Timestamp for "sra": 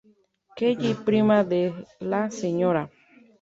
2.31-2.83